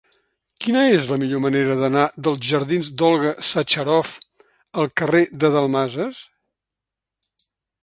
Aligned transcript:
Quina 0.63 0.85
és 0.93 1.09
la 1.11 1.17
millor 1.23 1.41
manera 1.43 1.75
d'anar 1.81 2.05
dels 2.27 2.41
jardins 2.53 2.89
d'Olga 3.03 3.35
Sacharoff 3.51 4.15
al 4.85 4.91
carrer 5.03 5.23
de 5.45 5.55
Dalmases? 5.59 6.25